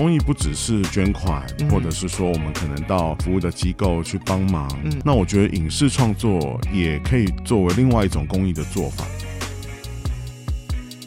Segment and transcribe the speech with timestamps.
[0.00, 4.66] 公益不只是捐款，或者是说我们可能到服务的机构去帮忙。
[5.04, 9.04] 那我觉得影视创作也可以作为另外一种公益的做法。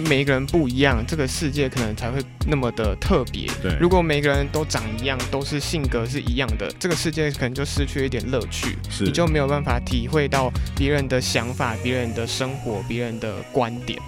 [0.08, 3.50] 每一个人不一样，这个世界可能才会那么的特别。
[3.64, 14.00] 对，如果每个人都长一样，都是性格是一样的，这个世界可能就失去一点乐趣，你就没有办法体会到别人的想法、别人的生活、别人的观点。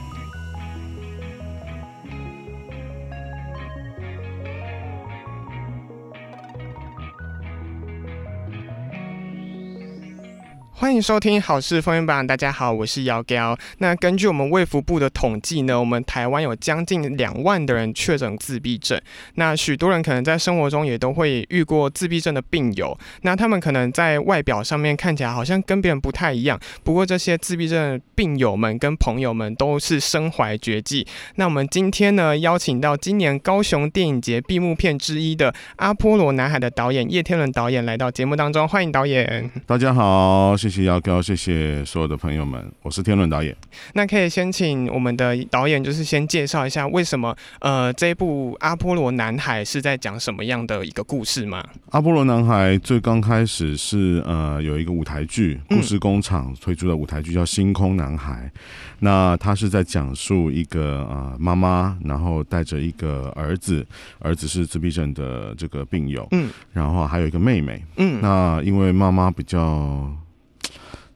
[10.86, 13.58] 欢迎收听好事风云榜，大家好，我是姚彪。
[13.80, 19.02] 那根据我们卫福部的统计呢，我们台湾有将近两万的人确诊自闭症。
[19.34, 22.96] 那许多人可能在生活中也都会遇过自闭症的病友。
[23.24, 31.04] 那他们可能在外表上面看起来好像跟别人不太一样，不过这些自闭症病友们跟朋友们都是身怀绝技。
[31.38, 39.50] 那我们今天呢，邀请到今年高雄电影节闭幕片之一的《阿波罗男孩》的导演叶天伦导演来到节目当中，欢迎导演。
[39.66, 40.75] 大家好，谢谢。
[40.84, 43.56] 要高，谢谢所有的朋友们，我是天伦导演。
[43.94, 51.64] 那可以先请我们的导演，就是先介绍一下为什么呃这一部《阿波罗男孩》是在讲什么样的一个故事吗？
[51.92, 58.52] 《阿波罗男孩》最刚开始是呃有一个舞台剧，故事工厂推出的舞台剧叫《星空男孩》，
[59.00, 63.86] 那他是在讲述一个呃妈妈，然后带着一个儿子，
[64.20, 70.12] 儿子是自闭症的这个病友，嗯，然后还有一个妹妹，嗯，那因为妈妈比较。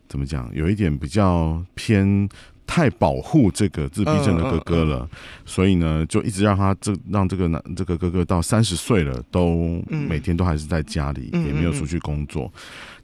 [0.09, 0.49] 怎么讲？
[0.53, 2.27] 有一点比较偏
[2.67, 5.09] 太保护这个自闭症的哥哥了，
[5.45, 12.51] 所以呢，就一直让他这让这个男这个哥哥到三十岁了，都每天都还是在家里，也没有出去工作。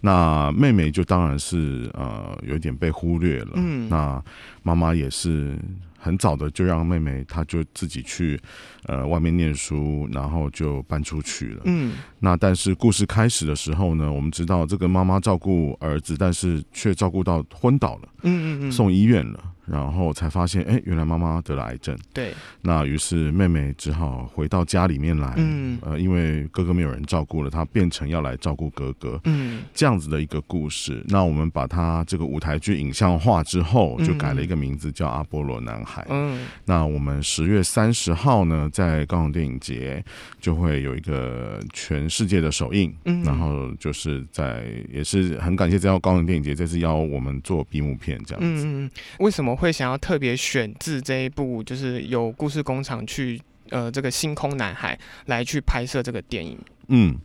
[0.01, 3.51] 那妹妹就当然是呃有一点被忽略了。
[3.89, 4.21] 那
[4.63, 5.57] 妈妈也是。
[6.05, 8.39] 很早的就让妹妹，她就自己去，
[8.83, 11.63] 呃，外面念书，然后就搬出去了。
[11.65, 18.09] 嗯，那但是故事开始的时候呢，我们知道这个妈妈照顾儿子，但是却照顾到昏倒了。
[18.25, 19.52] 嗯嗯嗯，送医院了。
[19.68, 21.97] 然后才发现，哎，原来妈妈得了癌症。
[22.13, 22.31] 对。
[22.62, 25.34] 那于是妹妹只好回到家里面来。
[25.38, 25.80] 嗯。
[25.81, 29.19] 呃，因为哥哥没有人照顾了，她变成要来照顾哥哥。
[29.24, 29.63] 嗯。
[29.74, 36.03] 这样子的一个故事，那我们把它这个舞台剧影像化之后，就改了一个名字，叫《阿波罗男孩》。
[36.09, 36.46] 嗯。
[36.63, 40.06] 那我们十月三十号呢，在高雄电影节
[40.40, 42.96] 就会有一个全世界的首映。
[43.06, 43.24] 嗯。
[43.24, 44.63] 然后就是在
[44.94, 48.63] 也是很感谢这高雄电影节这次邀我们做闭幕片这样子。
[48.65, 48.89] 嗯。
[49.19, 49.55] 为什么？
[49.55, 56.57] 会想要特别选自这一部，就是有故事工厂去呃这个星空男孩来去拍摄这个电影。
[56.89, 57.17] 嗯，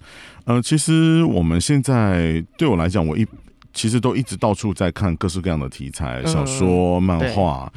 [0.45, 3.27] 呃，其实我们现在对我来讲，我一。
[3.73, 7.73] 其实都一直到处在看各式各样的题材，小说、漫画，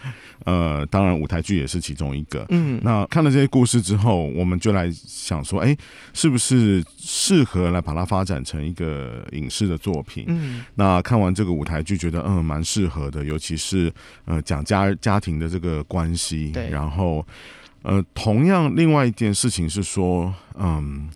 [0.46, 2.46] 呃，当然舞台剧也是其中一个。
[2.50, 5.76] 嗯，那看了这些故事之后，我们就来想说，哎，
[6.14, 10.26] 是不是适合来把它发展成一个影视的作品？
[10.28, 13.94] 嗯，那看完这个舞台剧，觉得嗯蛮适合的，尤其是
[14.26, 16.52] 呃讲家家庭的这个关系。
[16.52, 17.26] 对，然后
[17.84, 21.08] 呃，同样另外一件事情是说，嗯。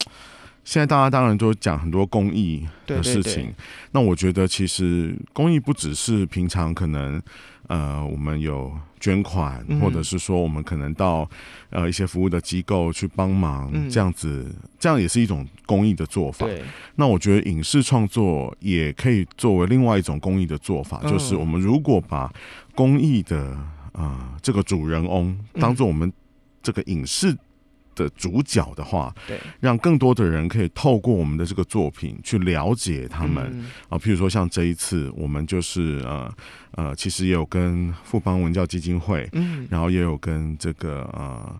[0.67, 3.53] 现在大家当然都讲很多公益的事情，
[3.93, 7.21] 那我觉得其实公益不只是平常可能
[7.67, 11.27] 呃我们有捐款，或者是说我们可能到
[11.69, 16.45] 呃一些服务的机构去帮忙这样子，这样也是一种公益的做法。
[16.95, 22.29] 那我觉得影视创作也可以作为另外一种公益的做法，就是我们如果把
[22.75, 23.57] 公益的
[23.93, 26.11] 啊这个主人翁当做我们
[26.61, 27.33] 这个影视。
[27.97, 33.43] 的主角的话，对，让更多的人可以透过我们的这个作品去了解他们
[33.89, 33.97] 啊。
[33.97, 36.31] 譬如说，像这一次，我们就是呃
[36.71, 41.59] 呃，其实也有跟富邦文教基金会，嗯，然后也有跟这个呃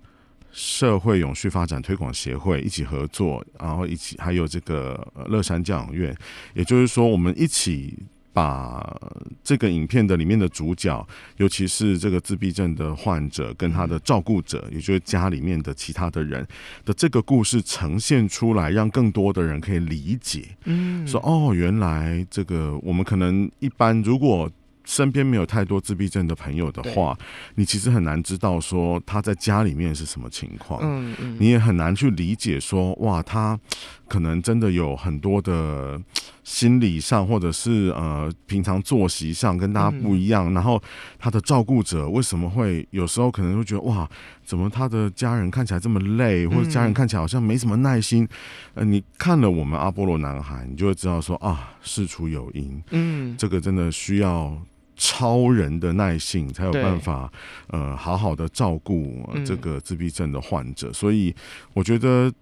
[0.53, 6.15] 社会永续发展推广协会一起合作，然后一起还有这个乐山教养院，
[6.53, 7.97] 也就是说，我们一起。
[8.37, 8.95] 把
[9.43, 16.47] 这个影片的里面的主角，尤其是这个自闭症的患者跟他的照顾者，也就是家里面的其他的人
[16.85, 20.49] 的这个故事呈现出来，让更多的人可以理解。
[20.65, 24.47] 嗯，说哦，原来这个我们可能一般如果。
[24.87, 27.13] 身边没有太多自闭症的朋友的话，
[27.55, 30.79] 你其实很难知道说他在家里面是什么情况。
[30.81, 33.59] 嗯嗯，你也很难去理解说，哇，他
[34.07, 35.99] 可能真的有很多的
[36.43, 40.53] 心理上，或者是呃平常作息上跟大家不一样。
[40.53, 40.81] 然后
[41.19, 44.09] 他的照顾者为什么会有时候可能会觉得，哇，
[44.45, 48.27] 怎么他的家人看起来这么累，或者家人看起来好像没什么耐心？
[48.73, 52.81] 呃，你看了我们阿波罗男孩，你就会知道说啊，事出有因。
[52.91, 54.57] 嗯，这个真的需要。
[54.99, 57.31] 超人的耐性，才有办法
[57.67, 60.91] 呃好好的照顾这个自闭症的患者。
[60.91, 61.31] 所以
[61.75, 62.33] 我觉得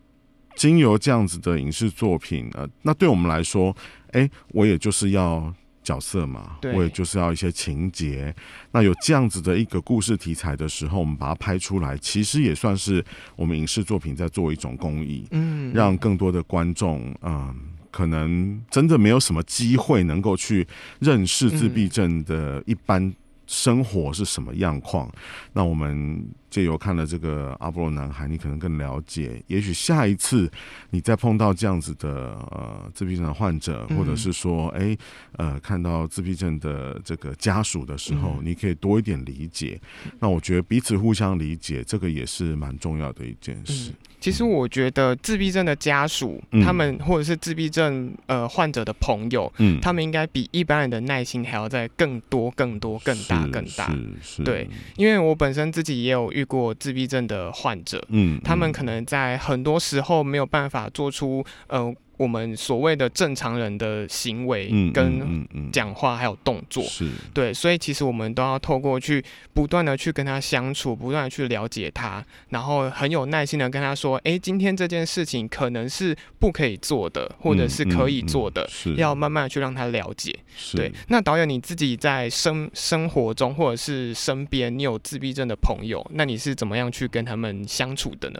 [0.55, 3.75] 经由这样子的影视作品，呃，那对我们来说，
[4.11, 5.53] 哎，我也就是要
[5.83, 8.33] 角色嘛，我也就是要一些情节。
[8.71, 13.03] 那有这样子的一个故事题材的时候，我们把它拍出来，其实也算是
[13.35, 17.55] 我们影视作品在做一种公益，嗯，让更多的观众，嗯，
[17.91, 20.67] 可能真的没有什么机会能够去
[20.99, 23.13] 认识自闭症的一般
[23.47, 25.11] 生活是什么样况。
[25.53, 26.25] 那我们。
[26.47, 29.43] 借由看了这个阿波罗男孩，你可能更了解。
[29.47, 30.49] 也许下一次
[30.91, 32.09] 你再碰到这样子的
[32.49, 34.97] 呃自闭症的患者，或者是说，哎，
[35.33, 39.77] 呃，看到自闭症的这个家属的时候，你可以多一点理解。
[40.17, 43.91] 那我觉得彼此互相理解，这个也是蛮重要的一件事。
[44.25, 53.95] 其实我觉得自闭症的家属，他们或者是自闭症呃患者的朋友，嗯，他们应该比一般人的耐心还要再更多、更多、更大、更大。
[54.43, 56.45] 对，因为我本身自己也有遇。
[56.45, 61.93] 过自闭症的患者，嗯，他们可能在很多时候没有办法做出，呃。
[62.17, 69.23] 我们所谓的正常人的行为、跟讲话还有动作，是对，所以其实我们都要透过去
[69.53, 80.37] 不断的去跟他相处，不断的去了解他，然后很有耐心的跟他说：“哎，今天这件事情可能是不可以做的，或者是可以做的，要慢慢去让他了解。”
[80.73, 80.91] 对。
[81.07, 88.39] 那导演你自己在生生活中或者是身边，你有自闭症的朋友，那你是怎么样去跟他们相处的呢？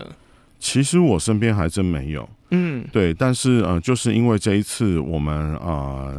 [0.58, 2.28] 其实我身边还真没有。
[2.52, 6.14] 嗯，对，但是嗯，就是因为这一次我们啊，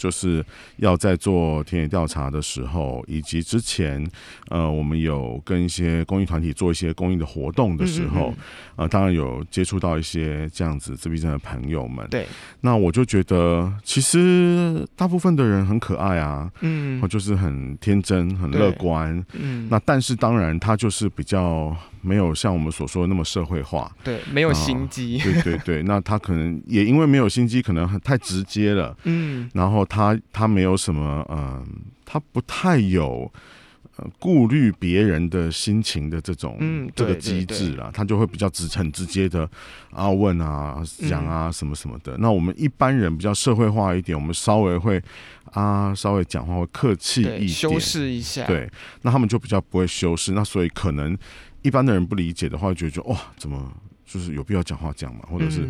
[0.00, 0.42] 就是
[0.78, 4.02] 要在做田野调查的时候，以及之前
[4.48, 8.32] 呃，我们有跟一些公益团体做一些公益的活动的时候，
[8.76, 12.08] 呃，当然有接触到一些这样子自闭症的朋友们。
[12.08, 12.26] 对，
[12.62, 25.82] 那我就觉得其实大部分的人很可爱啊，嗯，就是很天真、很乐观，嗯，那但是当然他就是比较没有像我们所说的那么社会化，对，没有心机，对对对。
[25.82, 31.66] 那他可能也因为没有心机，可能很太直接了， 嗯，然后他他没有什么，嗯，
[32.06, 33.30] 他不太有
[33.96, 36.56] 呃顾虑别人的心情的这种
[36.94, 39.46] 这个机制啊，他就会比较直很直接的
[39.90, 42.16] 啊问啊讲啊什么什么的。
[42.18, 45.02] 那我们一般人比较社会化一点，我们稍微会
[45.52, 48.70] 啊稍微讲话会客气一点，修饰一下，对，
[49.02, 50.32] 那他们就比较不会修饰。
[50.32, 51.18] 那所以可能
[51.62, 53.70] 一般的人不理解的话，觉得哇怎么？
[54.12, 55.62] 就是有必要讲话讲嘛，或者是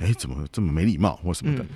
[0.00, 1.66] 哎怎么这么没礼貌或什么的。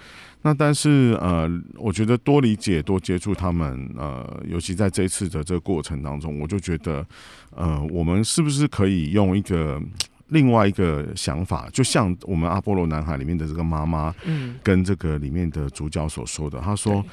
[0.43, 7.05] 那但是呃，我觉得多理解多接触他们，呃，尤其在这一次的这个过程当中，我就觉得
[7.51, 9.83] 呃，我们是不是可以用一个
[10.29, 17.05] 另外一个想法，就像我们阿波罗男孩里面的这个妈妈，嗯，跟这个里面的主角所说的，他说。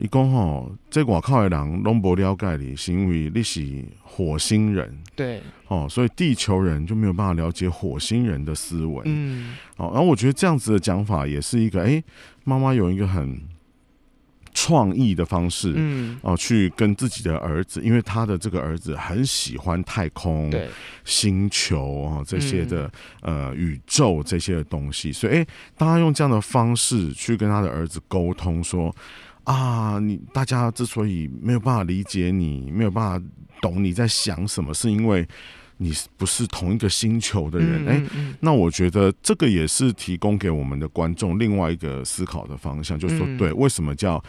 [0.00, 12.02] 一讲吼，这外靠的人拢不了解你，是因为你是火星人，对，哦，所以地球人就没有办法了解火星人的思维，嗯，哦，然后我觉得这样子的讲法也是一个，哎，
[12.44, 13.42] 妈妈有一个很
[14.54, 20.50] 创意的方式，嗯，哦，去跟自己的儿子，因为他的这个儿子很喜欢太空、
[21.04, 25.46] 星球啊这些的，呃，宇宙这些的东西，所以，哎，
[25.76, 28.96] 当他用这样的方式去跟他的儿子沟通，说。
[29.44, 33.26] 啊，你大家之所以没有办法理解你，没有办法
[33.60, 35.26] 懂你在想什么，是因为
[35.78, 37.88] 你不是同一个星球的人。
[37.88, 38.02] 哎，
[38.40, 44.22] 那我觉得这个也是提供给我们的观众另外一个思考的方向，就是说，对，为什么叫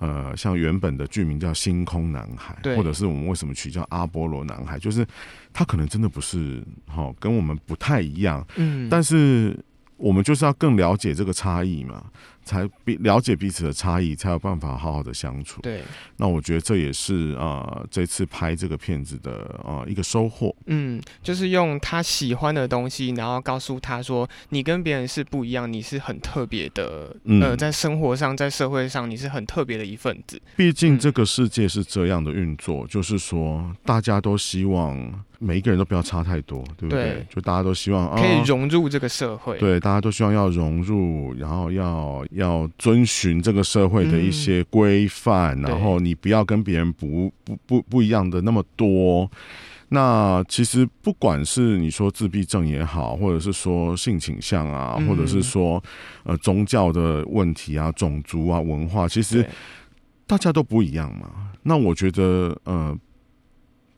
[0.00, 4.78] 呃，像原本的剧名叫《星空男孩》，或者是我们为什么取叫阿波罗男孩？
[4.78, 5.06] 就是
[5.52, 8.44] 他可能真的不是哈，跟我们不太一样。
[8.56, 9.56] 嗯，但是
[9.96, 12.02] 我们就是要更了解这个差异嘛。
[12.44, 15.60] 才彼了解彼此的差异，才有办法好好的相处。
[15.62, 15.82] 对，
[16.18, 20.54] 那我觉得这也是啊，这次拍这个片子的啊一个收获。
[20.66, 27.16] 嗯，就是用他喜欢的东西，然后告诉他说，你跟别人是不一样，你是很特别的。
[27.40, 30.40] 呃，在生活上，在社会上，你是很特别的一份子。
[30.56, 35.24] 毕竟这个世界是这样的运作，就是说大家都希望。
[35.44, 37.24] 每一个人都不要差太多，对不对？
[37.28, 49.30] 就大家都希望可以融入这个社会，对，大家都希望要融入，然后要要遵循这个社会的一些规范，然后你不要跟别人不不不不一样的那么多。
[49.90, 55.82] 那其实不管是你说自闭症也好，或者是说性倾向啊，或者是说
[56.22, 59.46] 呃宗教的问题啊、种族啊、文化，其实
[60.26, 61.50] 大家都不一样嘛。
[61.62, 62.96] 那我觉得呃。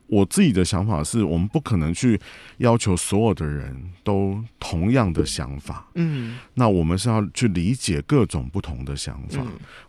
[0.07, 2.19] 我自己的想法是，我们不可能去
[2.57, 5.85] 要求所有的人都同样的想法。
[5.95, 9.41] 嗯，那我们是要去理解各种不同的想法，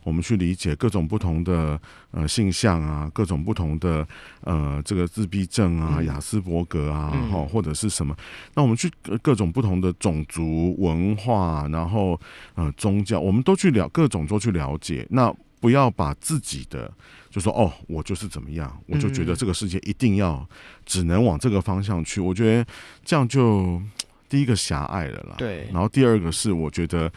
[0.02, 4.06] 我们去理解各种不同的呃性向啊，各种不同的
[4.40, 8.14] 呃这个自闭症啊、雅斯伯格啊，哈或者是什么？
[8.54, 8.90] 那我们去
[9.22, 12.20] 各种不同的种族文化，然后
[12.54, 15.06] 呃宗教，我们都去了各种都去了解。
[15.10, 16.92] 那不要把自己的。
[17.30, 20.48] 就说哦，我就是怎么样，我就觉得这个世界一定要
[20.86, 22.20] 只能往这个方向去。
[22.20, 22.66] 我觉得
[23.04, 23.80] 这样就
[24.28, 25.34] 第一个狭隘了啦。
[25.36, 27.06] 对，然后第二个是我觉得。
[27.06, 27.12] 嗯，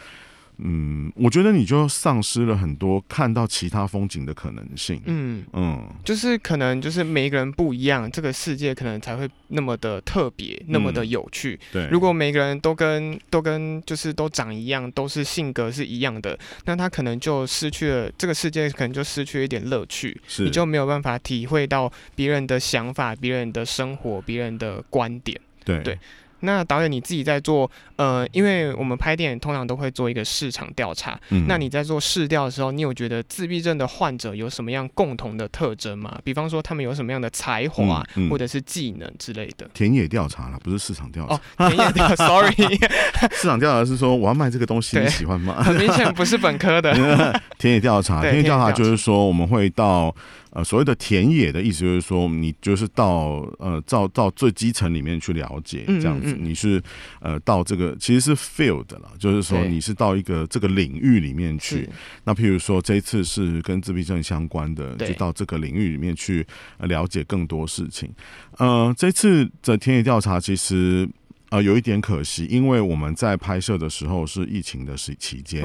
[1.16, 5.00] 我觉得你就丧失了很多看到其他风景的可能性。
[5.06, 11.58] 嗯嗯，就是可能就是每一个人不一样，这个世界可能才会那么的特别，那么的有趣。
[11.72, 20.20] 对，如果每个人都跟都跟就是都长一样，都是性格是一样的，那他可能就失去了这个世界，可能就失去了一点乐趣。
[20.28, 25.40] 是，你就没有办法体会到别人的想法、别人的生活、别人的观点。
[25.64, 25.98] 对对。
[26.42, 31.18] 那导演你自己在做，呃，因为我们拍电影通常都会做一个市场调查。
[31.30, 31.46] 嗯。
[31.48, 36.18] 那你在做试调的时候，你有觉得自闭症的患者有什么样共同的特征吗？
[36.22, 39.68] 比方说他们有什么样的才华或者是技能之类的？
[39.72, 41.34] 田野调查了，不是市场调查。
[41.34, 42.52] 哦，田野调，sorry。
[43.32, 45.62] 市场调查是说我要卖这个东西，你喜欢吗？
[45.62, 46.92] 很 明显不是本科的。
[47.58, 50.14] 田野调查，田野调查就是说我们会到。
[50.52, 56.36] 呃，所谓的田野的意思就是说，你就是到呃，到到最基层里面去了解这样子。
[56.38, 56.82] 你是
[57.20, 61.88] 呃，到这个其实是 field 了，就是说你是到一个这个领域里面去。
[62.24, 66.46] 那譬如说这一次是跟自闭症相关的，就到这个领域里面去
[66.80, 68.12] 了解更多事情。
[68.58, 71.08] 呃，这次的田野调查其实。
[71.52, 75.62] 呃，有一点可惜，因为我们在拍摄的时候是疫情的时期间，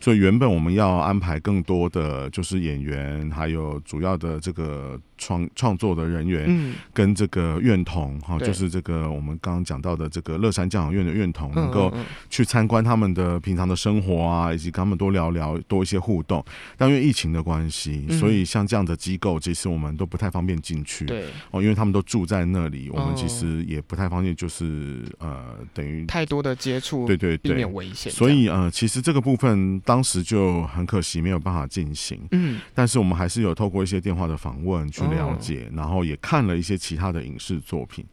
[0.00, 4.98] 所以原本我们要安排更多的就是演员，还有主要的这个。
[5.18, 11.92] 创创作的人员，跟这个院童哈，就是这个我们刚刚讲到的这个乐山教养院的院童，能够
[12.28, 16.44] 去参观他们的平常的生活啊，以及跟他们多聊聊，多一些互动。
[16.76, 21.04] 但因为疫情的关系，所以像这样的机构，其实我们都不太方便进去。
[21.04, 28.10] 对哦，因为他们都住在那里，我们其实也不太方便，就是呃，等于太多的接触，对对，避免危险。
[28.12, 32.20] 所以呃，其实这个部分当时就很可惜，没有办法进行。
[32.32, 35.03] 嗯，但是我们还是有透过一些电话的访问去。
[35.10, 38.04] 了解，然后也看了一些其他的影视作品。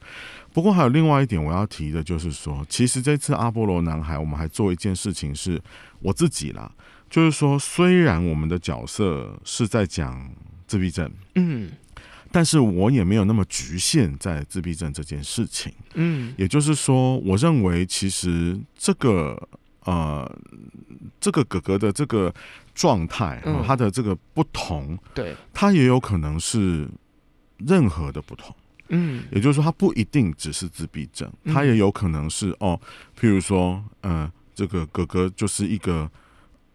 [0.54, 5.62] 不过还有另外一点我要提的，就是说，其实这次《阿波罗男孩》，我们还做一件事情，是
[6.00, 6.72] 我自己啦，
[7.10, 10.30] 就是说，虽然我们的角色是在讲
[10.68, 11.72] 自闭症，嗯，
[12.32, 19.48] 但是我也没有那么局限在自闭症这件事情，嗯，也就是说，我认为其实这个
[19.86, 20.30] 呃，
[21.20, 22.34] 这个哥哥的这个。
[22.74, 26.88] 状态，他的这个不同，对，他也有可能是
[27.58, 28.56] 任何的不同，
[28.88, 32.80] 嗯，也就是说，他不一定只是自闭症，他也有可能是哦，
[33.20, 36.10] 譬如说，嗯，这个哥哥就是一个，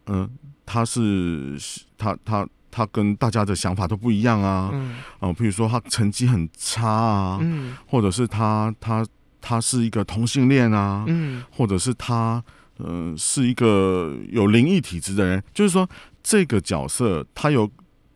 [0.05, 0.29] 嗯，
[0.67, 1.57] 他是
[1.97, 9.03] 他他他跟大家的想法都不一样啊，嗯，哦，譬如说他成绩很差啊，嗯，或者是他他
[9.41, 12.41] 他是一个同性恋啊，嗯，或者是他。
[12.79, 15.89] 嗯，是一个有灵异体质的人，就是说
[16.21, 17.69] 这个角色他有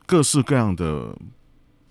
[0.06, 1.16] 各式各样的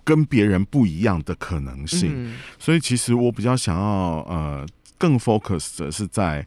[0.04, 4.66] 跟别人不一样的可能性，所以其实我比较想要呃
[4.98, 6.46] 更 focus 的是在，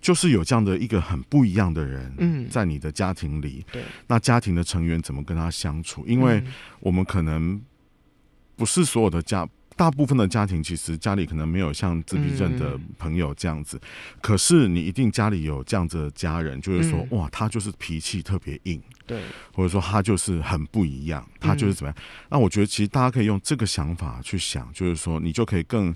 [0.00, 2.48] 就是有这样的一个很不一样的人，嗯。
[2.48, 6.04] 在你的家庭里，对，那家庭的成员怎么跟他相处？
[6.06, 6.42] 因为
[6.80, 7.60] 我们可能
[8.56, 9.48] 不是所有的家。
[9.76, 13.78] 大部分的家庭其实家里可能没有像自闭症的朋友这样子，
[14.22, 19.20] 可是你一定家里有这样子的家人，就是说哇，他就是脾气特别硬，对，
[19.52, 21.96] 或者说他就是很不一样，他就是怎么样？
[22.30, 25.94] 那我觉得其实大家可以用这个想法去想，就是说你就可以更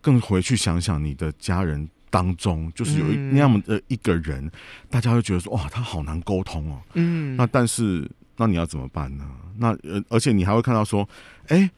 [0.00, 4.50] 更回去想想你的家人当中，就是有一那样的一个人，
[4.90, 9.24] 大家会觉得说哇，他好难沟通哦，嗯，那但是那你要怎么办呢？
[9.56, 11.08] 那呃，而且你还会看到说，
[11.46, 11.70] 哎。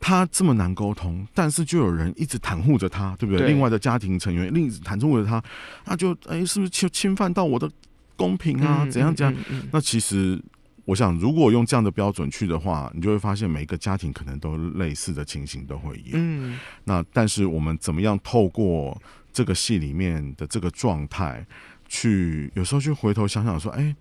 [0.00, 3.46] 他这么难沟通，但是就有人一直袒护着他，对不对？
[3.46, 5.40] 另外的家庭成员另一直袒护着他，
[5.84, 7.70] 那就哎，是不是侵侵犯到我的
[8.16, 8.86] 公平啊？
[8.90, 9.36] 怎样怎样？
[9.70, 10.42] 那其实
[10.86, 16.12] 我想，如果用这样的标准去的话，你就会发现每一个家庭可能都类似的情形都会有。
[16.14, 19.00] 嗯，那但是我们怎么样透过
[19.32, 21.46] 这个戏里面的这个状态，
[21.88, 23.94] 去有时候去回头想想说，哎，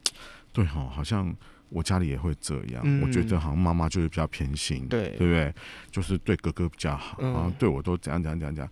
[0.54, 1.36] 对哈，好像。
[1.70, 5.54] 我家里也会这样，我觉得好像妈妈就是比较偏心，对对不对？
[5.92, 8.72] 就是对哥哥比较好，然后对我都怎样怎样怎样怎样。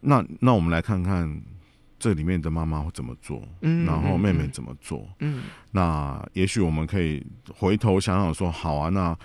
[0.00, 1.40] 那那我们来看看
[1.98, 5.06] 这里面的妈妈会怎么做，然后妹妹怎么做。
[5.20, 7.24] 嗯，那也许我们可以
[7.54, 9.16] 回头想想说，好啊，那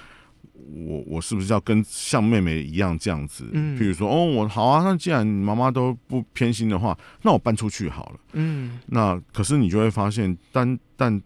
[0.85, 3.47] 我我是不是要跟像妹妹一样这样子？
[3.53, 8.19] 嗯譬如说，哦，我好啊，那既然妈妈都不偏心的话，那我搬出去好了。
[8.33, 11.21] 嗯那可是你就会发现，但但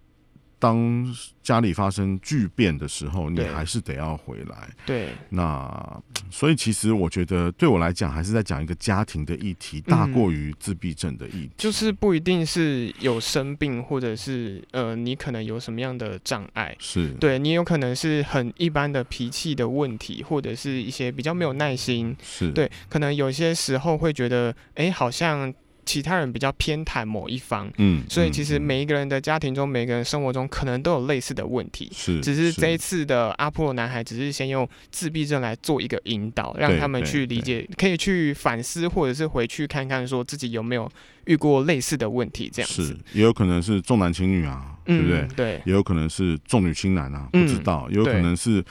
[0.60, 4.70] 当家里发生巨变的时候，你还是得要回来。
[4.86, 11.52] 对，那 所以其实我觉得，对我来讲，还是在讲一个家庭的议题，大过于自闭症的议题。
[11.58, 16.76] 就是不一定是有生病，或者是呃，你可能有什么样的障碍。
[16.80, 22.16] 是，对你有可能是很一般的脾气的问题，或者是一些比较没有耐心。
[22.22, 25.54] 是，对，可能有些时候会觉得，哎，好像
[25.88, 27.72] 其他人比较偏袒某一方。
[27.78, 31.90] 嗯，所以其实嗯每一个人的家庭中，每个人生活中可能都有类似的问题。
[31.94, 40.92] 是，只是这一次的阿波罗男孩，只是先用自闭症来做一个引导，让他们去理解，可以去反思，或者是回去看看，说自己有没有
[41.26, 45.28] 遇过类似的问题，这样是子。，也有可能是重男轻女啊，对不对嗯？？
[45.36, 48.64] 对，也有可能是重女轻男啊，不嗯知道，也有可能是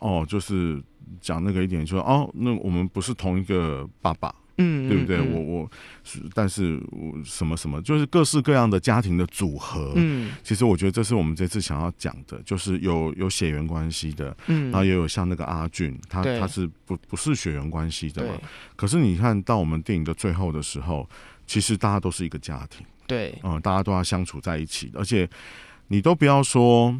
[0.00, 0.82] 哦，就是
[1.20, 5.18] 讲那个一点，就说哦，那我们不是同一个爸爸，嗯，对不对？
[5.18, 5.70] 嗯我我，
[6.34, 9.92] 但是我什么什么，就是各式各样的家庭的组合。
[9.96, 18.34] 嗯其实我觉得这是我们这次想要讲的，就是有有血缘关系的，嗯，然后也有像那个阿俊，他他是不不是血缘关系的嘛？
[18.76, 21.08] 可是你看到我们电影的最后的时候，
[21.46, 22.86] 其实大家都是一个家庭。
[23.06, 25.28] 对，嗯，大家都要相处在一起，而且
[25.88, 26.94] 你都不要说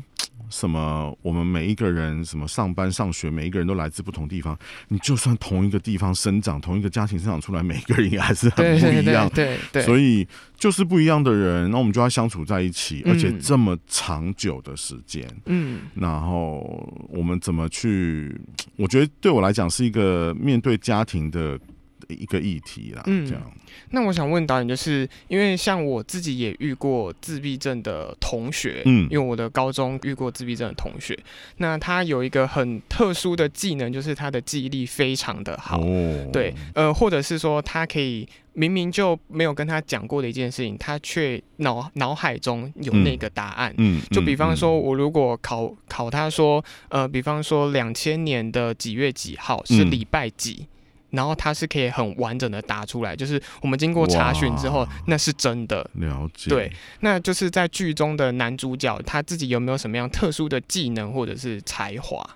[0.50, 4.58] 什么，我们每一个人什么上班上学，每一个人都来自不同地方，
[4.88, 9.28] 你就算同一个地方生长，同一个家庭生长出来，每一个人也还是很不一样。
[9.30, 16.60] 对对对，所以就是不一样的人，那我们就要相处在一起，而且嗯这么长久的时间，嗯然后
[17.08, 18.34] 我们怎么去？
[18.76, 21.58] 我觉得对我来讲是一个面对家庭的
[22.08, 23.02] 一个议题啦。
[23.06, 23.42] 嗯这样，
[23.90, 31.18] 那我想问导演，就是因为像我自己也遇过自闭症的同学，嗯因为我的高中遇过自闭症的同学，
[31.58, 35.80] 那他有一个很特殊的技能，就是他的记忆力非常的好。
[35.80, 43.74] 哦，对，呃，或者是说他可以明明就没有跟他讲过的一件事情，他却脑脑海中有那个答案。
[43.78, 50.66] 嗯，就比方说，嗯，我如果考考他说，呃，比方说两千年的几月几号是嗯礼拜几，
[51.14, 55.88] 然后他是可以很完整的答出来，就是我们经过查询之后，那是真的。
[55.94, 62.28] 了解，对，那就是在剧中的男主角他自己有没有什么样特殊的技能或者是才华？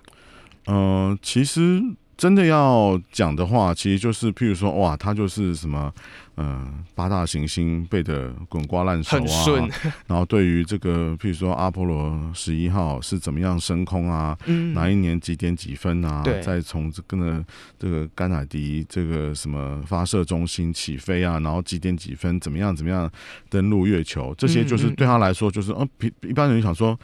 [0.65, 1.81] 呃，其实
[2.19, 5.89] 真的要讲的话，其实就是譬如说，哇，他就是什么，
[6.35, 9.69] 呃，八大行星背的滚瓜烂熟啊，顺，
[10.05, 16.21] 然后对于这个，譬如说阿波罗十一号是怎么样升空啊，嗯，哪一年几点几分啊？
[16.21, 16.41] 对。
[16.41, 17.41] 再从这个呢
[17.77, 23.09] 这个甘乃迪这个什么发射中心起飞啊，然后几点几分怎么样怎么样
[23.49, 24.95] 登陆月球，这些就是嗯嗯。
[24.95, 26.99] 对他来说就是，呃，一一般人想说，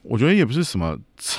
[0.00, 1.38] 我觉得也不是什么才，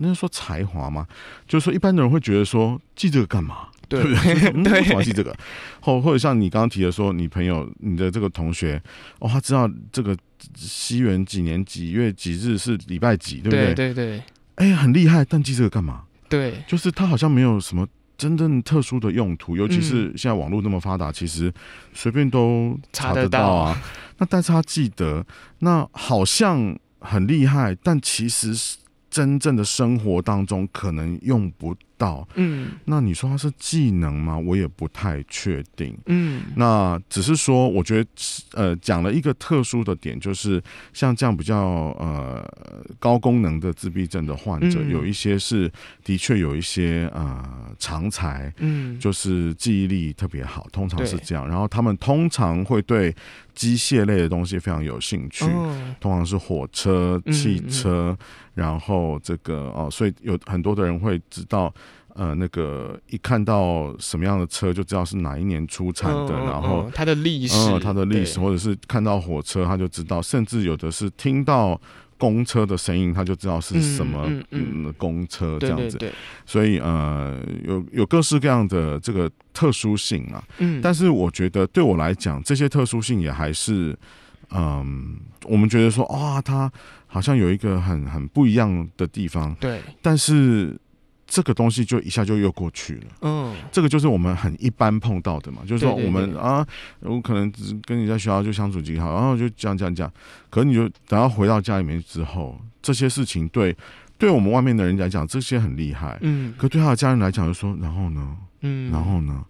[0.00, 1.06] 那是说才华吗，
[1.46, 3.68] 就是说一般的人会觉得说记这个干嘛？
[3.88, 4.50] 对对不对？
[4.54, 5.36] 嗯对为什么要记这个？
[5.80, 8.80] 或或者像你刚刚提的说，你朋友、你的这个同学，
[9.18, 10.16] 哦，他知道这个
[10.54, 13.92] 西元几年几月几日是礼拜几，对不对对？
[13.92, 14.22] 对对
[14.56, 16.04] 哎、很厉害，但记这个干嘛？
[16.28, 17.84] 对，就是他好像没有什么
[18.16, 21.52] 真正特殊的用途，尤其是嗯现在网络那么发达，其实
[21.92, 23.82] 随便都查得到啊。
[24.18, 25.26] 那但是他记得，
[25.60, 28.76] 那好像很厉害，但其实是
[29.10, 32.26] 真正的生活当中可能用不到。
[32.36, 34.38] 嗯那你说它是技能吗？
[34.38, 35.94] 我也不太确定。
[36.06, 38.10] 嗯那只是说，我觉得
[38.54, 40.62] 呃讲了一个特殊的点，就是
[40.94, 41.58] 像这样比较
[41.98, 42.42] 呃
[42.98, 45.70] 高功能的自闭症的患者，嗯有一些是
[46.02, 47.44] 的确有一些呃
[47.78, 51.46] 常才，嗯，就是记忆力特别好，通常是这样。
[51.46, 53.14] 然后他们通常会对
[53.60, 55.44] 机械类的东西非常有兴趣。
[55.44, 58.16] 哦通常是火车、嗯汽车，
[58.54, 61.70] 然后这个哦，所以有很多的人会知道，
[62.14, 71.78] 呃，那个一看到什么样的车就知道是哪一年出产的，然后嗯它的历史，嗯，它的历史，或者是看到火车他就知道，甚至有的是听到
[72.20, 74.84] 公车的声音，他就知道是什么嗯嗯。
[74.84, 75.96] 嗯公车这样子。
[75.96, 76.12] 对对对，
[76.44, 83.96] 所以呃，有有各式各样的这个特殊性啊，嗯，但是我觉得对我来讲，这些特殊性也还是，
[84.50, 86.70] 嗯，我们觉得说，啊，它
[87.06, 90.78] 好像有一个很很不一样的地方，对，但是
[91.30, 93.06] 这个东西就一下就又过去了。
[93.22, 93.54] 嗯。
[93.70, 96.40] 这个就是我们很一般碰到的嘛，就是说我们对。
[96.40, 96.66] 啊，
[96.98, 100.12] 我可能只跟你在学校就相处几好，然后就讲讲讲，
[100.50, 103.74] 可你就等到回到家里面之后，这些事情对
[104.18, 106.52] 对我们外面的人来讲，这些很厉害，嗯。
[106.58, 109.44] 可对他的家人来讲，就说然后呢，嗯，然后呢？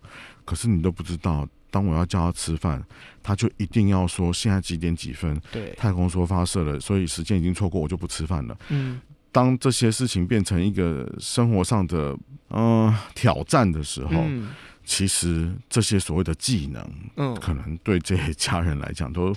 [0.45, 2.83] 可是你都不知道，当我要叫他吃饭，
[3.23, 8.59] 他就一定要说现在几点几分，对，太空梭发射了，所以时间已经错过，我就不吃饭了。
[8.71, 9.01] 嗯
[9.33, 12.16] 当这些事情变成一个生活上的
[12.51, 14.25] 嗯挑战的时候，
[14.85, 16.85] 其实这些所谓的技能，
[17.16, 19.35] 嗯，可能对这些家人来讲都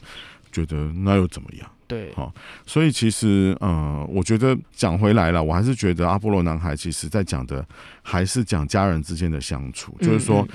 [0.51, 1.69] 觉得那又怎么样？
[1.86, 2.34] 对，好，
[2.65, 7.63] 所以其实，呃，我觉得讲回来了，我还是觉得阿波罗男孩其实在讲的
[8.01, 10.47] 还是讲家人之间的相处，就是说，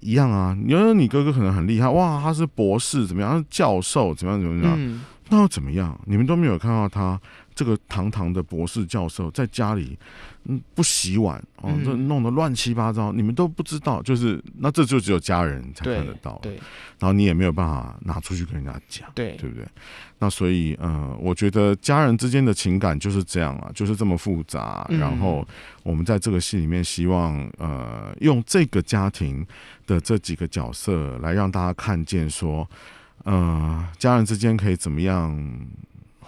[0.00, 0.56] 一样啊。
[0.64, 3.32] 你说你哥哥可能很厉害，哇，他是博士，怎么样？
[3.32, 4.40] 他是教授，怎么样？
[4.40, 5.02] 怎么样？
[5.28, 6.00] 那又怎么样？
[6.06, 7.20] 你们都没有看到他
[7.56, 9.98] 这个堂堂的博士教授在家里。
[10.48, 16.54] 嗯，不洗碗哦，这弄得乱七八糟，你们都不知道，就是那这就只有家人才看得到，对，
[17.00, 19.66] 然后你也没有办法拿出去跟人家讲，对，对不对？
[20.20, 24.86] 那所以，嗯，我觉得家人之间的情感就是这样啊，就是这么复杂。
[24.88, 25.44] 然后
[25.82, 29.44] 我们在这个戏里面，希望呃，用这个家庭
[29.84, 32.64] 的这几个角色来让大家看见，说，
[33.24, 35.36] 呃，家人之间可以怎么样。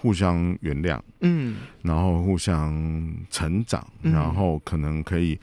[0.01, 5.39] 互相原谅，嗯，然后互相成长，然后可能可以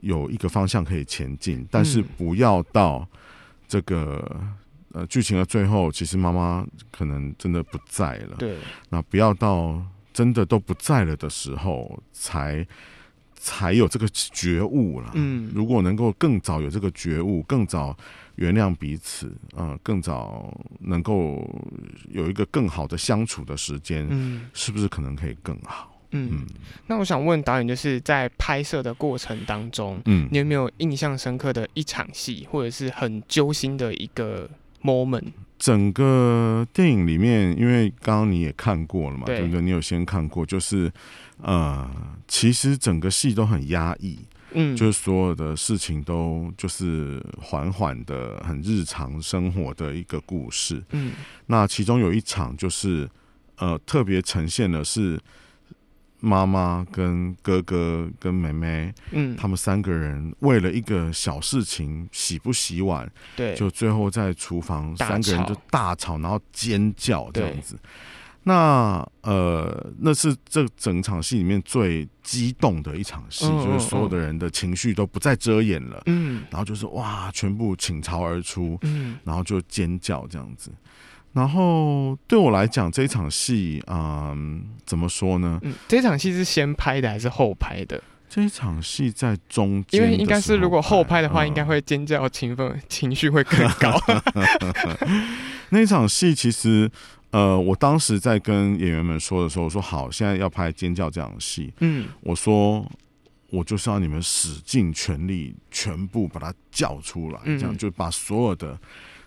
[0.00, 3.06] 有一个方向可以前进，但是不要到
[3.68, 4.40] 这个
[4.92, 8.56] 呃剧情的最后，其实妈妈可能真的不在了，对，
[8.88, 9.80] 那不要到
[10.12, 12.66] 真的都不在了的时候才。
[13.38, 15.10] 才有这个觉悟了。
[15.14, 17.96] 嗯，如果能够更早有这个觉悟，更早
[18.36, 21.46] 原谅彼此，嗯，更早能够
[22.08, 25.92] 有一个更好的相处的时间，嗯，是不是可能可以更好？
[26.12, 26.46] 嗯，
[26.86, 34.48] 那我想问导演，就是在拍摄的过程当中，嗯，你有没有印象深刻的一场戏，或者是很揪心的一个
[34.82, 35.24] moment？
[35.58, 39.60] 整个电影里面，因为刚刚你也看过了嘛，对不对？
[39.60, 40.90] 你有先看过，就是。
[41.42, 41.86] 呃，
[42.26, 44.18] 其实整个戏都很压抑，
[44.52, 51.12] 嗯，就是所有的事情都就是缓缓的、很日常生活的一个故事，嗯，
[51.46, 53.08] 那其中有一场就是
[53.56, 55.20] 呃，特别呈现的是
[56.20, 67.78] 妈妈跟哥哥跟妹妹，嗯，他们三个人为了一个小事情洗不洗碗，对，就最后在厨房三个人就大吵，然后尖叫这样子。
[68.48, 80.70] 那呃，那是这整场戏里面最激动的一场戏，就是所有的人的情绪都不再遮掩了，嗯，然后就是哇，全部倾巢而出，嗯，然后就尖叫这样子。
[81.32, 85.58] 然后对我来讲，这一场戏嗯，怎么说呢？
[85.64, 88.00] 嗯，这场戏是先拍的还是后拍的？
[88.28, 94.00] 这一场戏在中间，因为应该是如果后拍的话，应该会尖叫情分情绪会更高。
[95.70, 96.88] 那场戏其实。
[97.36, 101.70] 呃，我当时在跟演员们说的时候，我说好，现在要拍尖叫这场戏。
[101.80, 102.90] 嗯，我说
[103.50, 108.80] 我就是要你们使尽全力，全部把它叫出来，这样就把所有的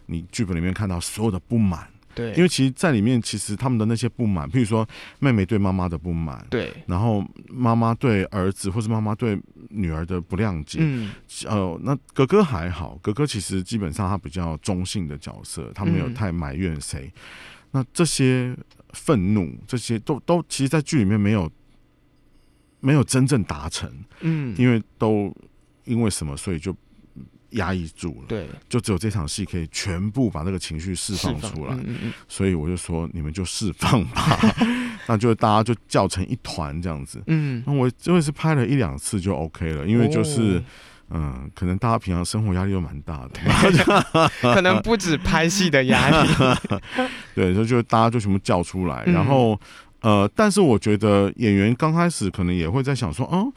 [0.08, 4.84] 你剧本里面看到所有的不满，对，因为其实在里面，其实他们的那些不满，譬如说
[5.20, 11.12] 妹妹对妈妈的不满，对，然后妈妈对儿子或是妈妈对女儿的不谅解，嗯，
[11.46, 17.14] 呃，那哥哥还好，哥哥其实基本上他比较中性的角色，他没有太埋怨谁。
[17.72, 18.56] 那这些
[18.94, 21.52] 愤怒，这些都都，其实，在剧里面没有
[22.80, 25.36] 没有真正达成，嗯，因为都
[25.86, 26.76] 因为什么，所以就
[27.52, 34.40] 压抑住了，对，就只有这场戏可以全部把这个情绪释放出来，嗯嗯，所以我就说，你们就释放吧，
[35.08, 40.64] 那就大家就叫成一团这样子，嗯，那我因为是拍了一两次就 OK 了，因为就是。
[41.12, 46.30] 嗯，可能大家平常生活压力都蛮大的， 可能不止拍戏的压力。
[47.34, 49.60] 对，所以就大家就全部叫出来，然后
[50.02, 53.52] 呃，但是我觉得演员刚开始可能也会在想说，哦，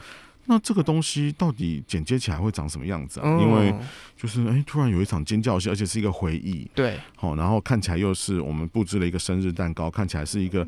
[0.46, 3.38] 那这个东西到底剪接起来会长什么样子啊？
[3.38, 3.74] 因为
[4.16, 10.66] 就是哎，突然有一场尖叫戏，而且是一个回忆，对，好，然后看起来又是我们布置了一个生日蛋糕，看起来是一个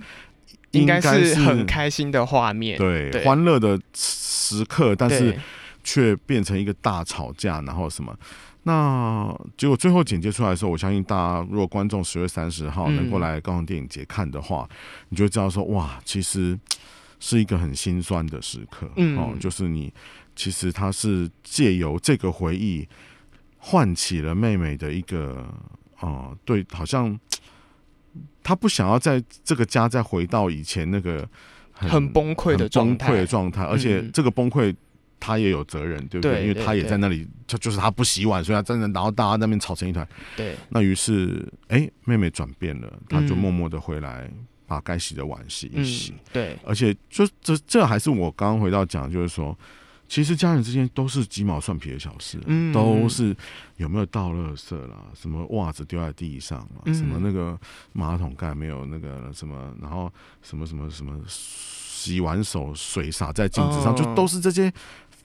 [0.73, 5.35] 应该是很开心的画面，对，欢乐的时刻，但是。
[5.85, 8.17] 却变成一个大吵架，然后什么？
[8.67, 14.67] 那结果最后剪接出来的时候，我相信大家如果观众十月三十号能够来高雄电影节看的话，
[15.11, 16.59] 你就知道说哇，其实
[17.21, 19.37] 是一个很心酸的时刻哦。
[19.39, 19.93] 就是你
[20.35, 22.89] 其实他是借由这个回忆
[23.59, 25.47] 唤起了妹妹的一个
[26.01, 27.21] 哦，对，好像
[28.43, 31.29] 他不想要在这个家再回到以前那个
[31.71, 34.75] 很崩溃的状态崩溃的状态，而且这个崩溃。
[35.25, 36.43] 他也有责任，对不对？
[36.43, 40.07] 因为他也在那里，就就是他不洗碗，所以他真的，然后大家那边吵成一团。
[40.37, 40.55] 对。
[40.69, 44.31] 那于是，哎，妹妹转变了，她就默默的回来，
[44.67, 46.13] 把该洗的碗洗一洗。
[46.31, 46.59] 对。
[46.63, 49.59] 而且，就这这还是我刚刚回到讲，就是说，
[50.07, 52.39] 其实家人之间都是鸡毛蒜皮的小事，
[52.71, 53.35] 都是
[53.79, 57.59] 有没有倒垃圾啦，什么袜子丢在地上了，什么那个
[57.95, 61.19] 马桶盖没有那个什么，然后什么什么什么。
[62.05, 64.71] 洗完手水洒在镜子上，就都是这些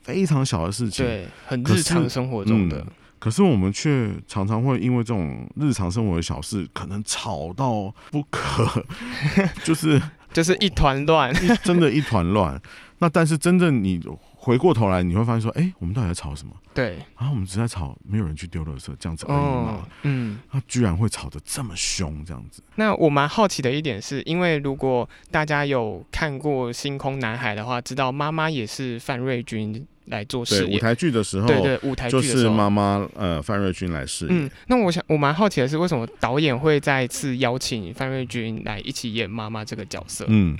[0.02, 2.84] 非常小的事情，对，很日常生活中的。
[3.18, 8.82] 可是我们却常常会因为这种日常生活的小事，可能吵到不可，
[9.62, 10.00] 就是
[10.32, 11.30] 就是一团乱，
[11.62, 12.58] 真的，一团乱。
[12.98, 14.00] 那但是真正你
[14.42, 16.54] 回过头来，你会发现说，哎，我们到底在吵什么？
[16.72, 19.86] 对，然后我们只在吵，没有人去丢垃圾，这样子而已嘛。
[20.04, 22.62] 嗯，他居然会吵得这么凶，这样子。
[22.76, 34.44] 那我蛮好奇的一点是，因为如果大家有看过《星空男孩》的话，知道妈妈也是范瑞君来做饰演舞台剧的时候，对对，舞台剧就是妈妈呃范瑞君来饰演。
[34.44, 40.26] 嗯，那我想我蛮好奇的是，为什么导演会再次邀请范瑞君来一起演妈妈这个角色？
[40.28, 40.58] 嗯。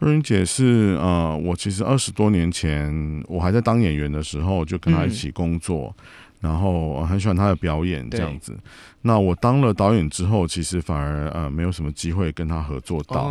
[0.00, 5.94] 瑞云姐是呃，我其实二十多年前我还在当演员的时候，就跟她一起工作，
[6.44, 8.54] 然后很喜欢他的表演这样子。
[9.00, 13.30] 那我当了导演之后，其实反而呃没有什么机会跟他合作到。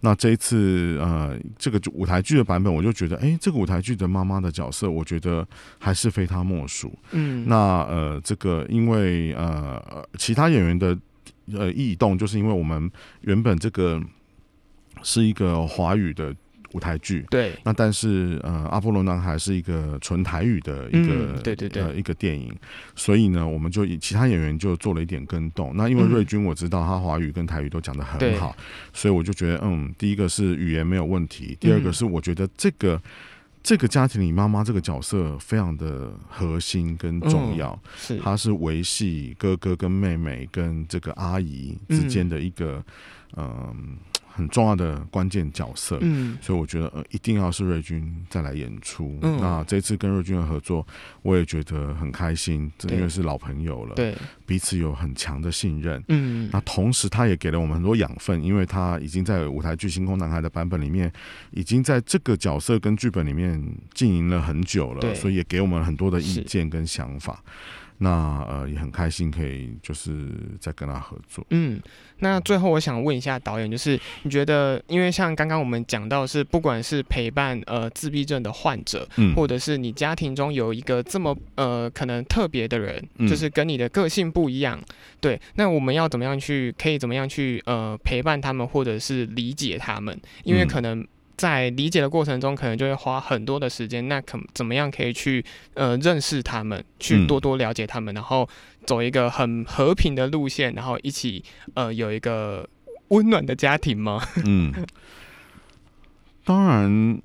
[0.00, 5.46] 那这一次呃，这个舞台剧的版本，我就觉得，哎，这个舞台剧的妈妈的角色，我觉得
[5.78, 6.96] 还是非他莫属。
[7.10, 9.82] 嗯，那呃，这个因为呃
[10.16, 10.96] 其他演员的
[11.52, 12.90] 呃异动，就是因为我们
[13.22, 14.00] 原本这个。
[15.04, 16.32] 是一个华语的
[16.74, 17.52] 舞台剧，对。
[17.64, 22.54] 那但是呃，阿波罗男孩是一个纯台语的一个，对对对，一个电影。
[22.94, 25.72] 所以呢，我们就以其他演员就做了一点跟动。
[25.74, 28.56] 那因为瑞军我知道他华语跟台语都讲的很好，
[28.92, 33.00] 所以我就觉得，嗯，第一个是语言没有问题，第二个是我觉得这个
[33.62, 42.82] 这个家庭里妈妈这个角色非常的核心跟重要，是她是维系哥哥跟妹妹跟这个阿姨之间的一个，
[43.36, 43.96] 嗯。
[44.34, 49.18] 很重要的关键角色，嗯，所以我觉得呃，一定要是瑞军再来演出。
[49.20, 50.86] 那这次跟瑞军的合作，
[51.22, 54.16] 我也觉得很开心，因为是老朋友了，对，
[54.46, 56.02] 彼此有很强的信任。
[56.08, 61.12] 嗯，那同时他也给了我们很多养分，因为他已经在舞台剧《星空男孩》的版本里面，
[61.50, 63.62] 已经在这个角色跟剧本里面
[63.94, 67.42] 经营了很久了，所以也给我们很多的意见跟想法。
[68.02, 70.12] 那呃也很开心，可以就是
[70.60, 71.46] 再跟他合作。
[71.50, 71.80] 嗯，
[72.18, 84.80] 那最后我想问一下导演，就是你觉得，因为像刚刚我们讲到是，不管是陪伴呃自闭症的患者，嗯，或者是你家庭中有一个这么呃可能特别的人，就是跟你的个性不一样，
[85.20, 91.06] 对，那我们要怎么样去，可以怎么样去呃陪伴他们，或者是理解他们，因为可能。
[91.36, 94.06] 在理解的过程中，可能就会花很多的时间。
[94.08, 98.48] 那可怎么样可以去呃认识他们，去多多了解他们，然后
[98.86, 101.42] 走一个很和平的路线，然后一起
[101.74, 102.68] 呃有一个
[103.08, 104.22] 温暖的家庭吗？
[104.44, 104.72] 嗯，
[106.44, 107.20] 当然，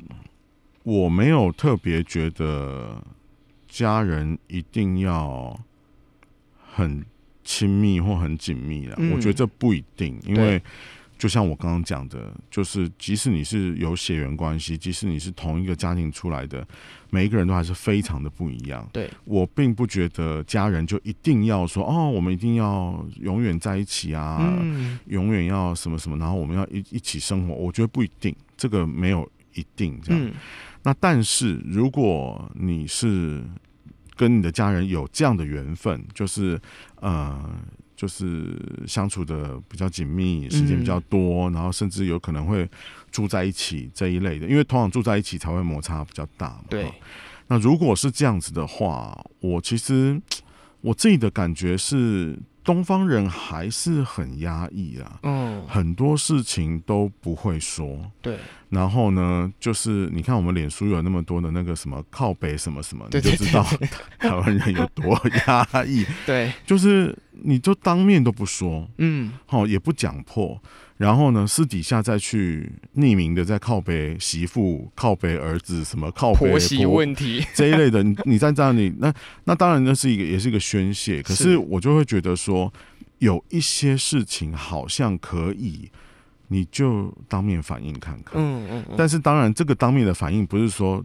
[0.84, 3.02] 我没有特别觉得
[3.68, 5.60] 家人一定要
[6.74, 7.06] 很
[7.44, 8.96] 亲密或很紧密的。
[9.14, 10.62] 我觉得这不一定，因为。
[11.18, 16.66] 就像我刚刚讲的，就是即使你是有血缘关系，即使你是同一个家庭出来的，
[17.10, 18.88] 每一个人都还是非常的不一样。
[18.94, 24.56] 对我并不觉得家人就一定要说哦，我们一定要永远在一起啊，
[25.08, 27.54] 永远要什么什么，然后我们要一一起生活。
[27.54, 30.32] 我觉得不一定，这个没有一定这样。
[30.84, 33.44] 那但是如果你是
[34.16, 36.62] 跟你的家人有这样的缘分，就是
[37.02, 37.60] 呃。
[37.98, 38.58] 就是
[38.88, 42.70] 相处的比较紧密，时间比较多，然后甚至有可能会
[43.12, 46.64] 住在一起这一类的，因为通常住在一起才会摩擦比较大嘛。
[46.70, 46.90] 对，
[47.48, 50.22] 那如果是这样子的话，我其实
[50.80, 52.40] 我自己的感觉是。
[52.68, 58.38] 东方人还是很压抑啊，嗯，很多事情都不会说，对。
[58.70, 63.64] 然后呢，就是你看我们脸书有那么多的那个什么靠北什么什么，你就知道
[64.20, 70.62] 台湾人有多压抑， 对，就是你就当面都不说，嗯，好也不讲破。
[70.98, 81.22] 然后呢，私底下再去匿名的在靠北媳妇、靠北儿子、什么靠北婆媳问题这一类的，你你在这样里，那那当然那是一个也是一个宣泄。
[81.22, 82.74] 可是我就会觉得说，
[83.20, 85.92] 有一些事情好像可以，
[86.48, 88.34] 你就当面反映看看。
[88.36, 88.96] 嗯嗯。
[88.98, 91.04] 但是当然，这个当面的反应不是说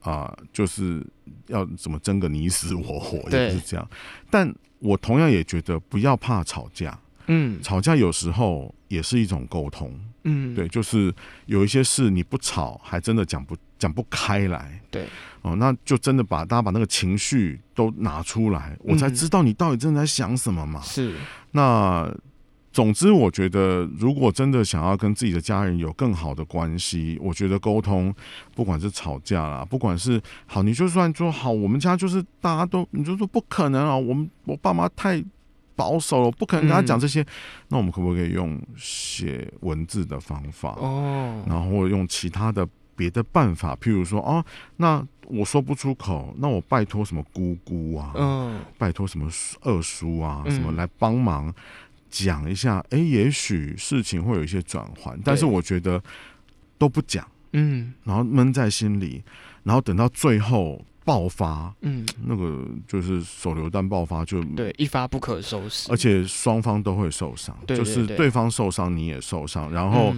[0.00, 1.04] 啊，就是
[1.46, 3.88] 要怎么争个你死我活，也不是这样。
[4.30, 6.98] 但我同样也觉得不要怕吵架。
[7.26, 9.98] 嗯，吵架有时候也是一种沟通。
[10.24, 11.14] 嗯，对，就是
[11.46, 14.80] 有一些事你不吵，还真的讲不讲不开来。
[14.90, 15.06] 对，
[15.42, 20.80] 哦，那就真的把大家把那个情绪都拿出来，我才知道你到底正在想什么嘛。
[20.82, 21.14] 是。
[21.50, 22.14] 那
[22.74, 28.12] 总之，我觉得如果真的想要跟自己的家人有更好的关系，我觉得沟通，
[28.54, 35.24] 不管是吵架啦，不管是好，你就算说好，我们家就是大家都，你就说不可能啊，我们我爸妈太。
[35.76, 37.26] 保守了，不可能跟他讲这些。
[37.66, 40.76] 那我们可不可以用写文字的方法？
[40.78, 44.44] 哦，然后用其他的别的办法，譬如说，哦，
[44.76, 49.28] 那我说不出口，那我拜托什么姑姑啊，嗯，拜托什么
[49.62, 51.52] 二叔啊，什么来帮忙
[52.14, 52.84] 讲一下？
[52.90, 56.00] 哎，也许事情会有一些转换，但是我觉得
[56.78, 59.22] 都不讲，嗯，然后闷在心里，
[59.64, 60.84] 然后等到最后。
[61.06, 70.16] 爆发，嗯，那个就是手榴弹爆发，就对一发不可收拾，而且双方都会受伤，就是对方受伤，你也受伤，然后。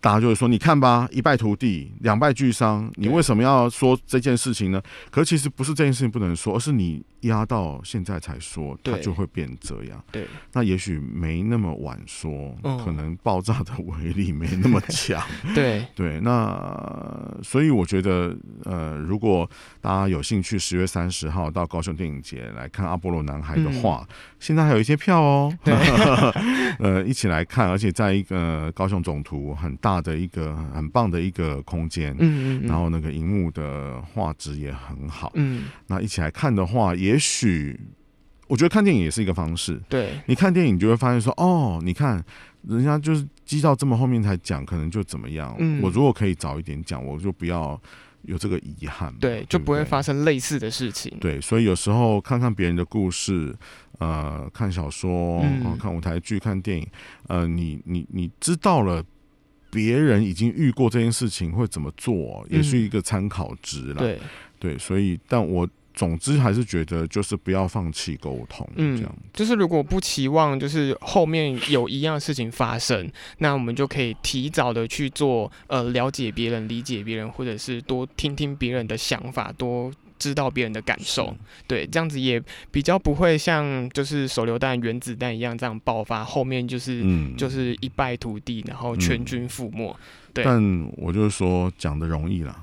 [0.00, 2.90] 大家就会说：“你看吧，一败涂地，两败俱伤。
[2.94, 4.82] 你为什么要说这件事情呢？
[5.10, 10.02] 可其实不是这件事情不能说，而是你压到现在才说，它就会变这样。
[10.10, 15.22] 对，那也许没那么晚说，可能爆炸的威力没那么强。
[15.54, 18.34] 对对，那所以我觉得，
[18.70, 19.48] 呃，如果
[19.80, 24.04] 大家有兴趣，十月三十号到高雄电影节来看《阿波罗男孩》的话，
[24.38, 25.52] 现在还有一些票哦。
[26.80, 30.00] 呃，一起来看，而且在一个高雄总图很大。
[30.00, 37.78] 的一个很棒的一个空间，嗯嗯，然后那个荧幕的画质也很好，嗯，那一起来看的话，也许
[38.46, 42.24] 我觉得看电影也是一个方式，对，你看电影就会发现说，哦，你看
[42.62, 47.78] 人家就是积到这么后面才讲，可能就怎么样，嗯，我如果可以早一点讲，我就不要
[48.22, 53.54] 有这个遗憾，对，就不会发生类似的事情，对，所以有时候看看别人的故事，
[53.98, 55.44] 呃，看小说，
[55.78, 56.86] 看舞台剧，看电影，
[57.28, 59.04] 呃，你你你知道了。
[59.72, 64.00] 别人已经遇过这件事情会怎么做，也是一个参考值了。
[64.00, 64.18] 对
[64.58, 65.64] 对，所以，但我
[66.00, 68.66] 总之还是觉得，就是不要放弃沟通。
[68.76, 79.92] 嗯，这样就是如果不期望就是后面有一样事情发生，那我们就可以提早的去做呃了解别人、理解别人，或者是多听听别人的想法，多。
[80.20, 81.34] 知道别人的感受，
[81.66, 87.02] 对，这样子也比较不会像就是手榴弹、原子弹一样这样爆发，后面就是
[87.36, 89.96] 就是一败涂地，然后全军覆没。
[90.32, 90.62] 对，但
[90.96, 92.54] 我就是说讲的容易啦，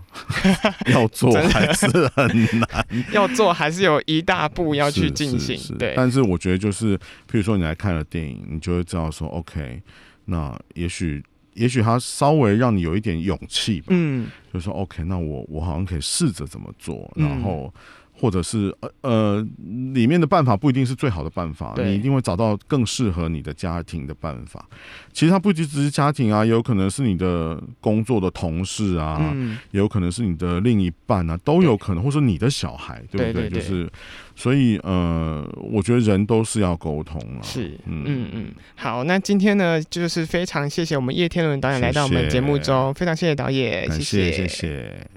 [0.88, 2.26] 要做还是很
[2.60, 5.60] 难，要做还是有一大步要去进行。
[5.78, 9.82] 对，但是我觉得就是，譬如说你来看了电影，你就会知道说，OK，
[10.26, 11.22] 那也许。
[11.58, 17.74] 也许他稍微让你有一点勇气吧，嗯，就说 OK，那我我好像可以试着怎么做，然后。
[18.20, 19.48] 或者是呃呃，
[19.94, 24.66] 里面的办法不一定是最好的办法，你一定会找到更适合你的家庭的办法。
[25.14, 29.34] 其实它不仅只是家庭啊，也有可能是你的工作的同事啊，
[29.72, 33.50] 也有可能是你的另一半啊，都有可能，或者你的小孩，对不对？
[33.50, 33.90] 就是，
[34.36, 37.44] 所以呃，我觉得人都是要沟通了。
[37.44, 38.46] 是，嗯嗯嗯。
[38.76, 45.08] 好，那今天呢，就是非常谢谢我们叶天伦导演来到我们节目中，非常谢谢导演，谢谢谢谢。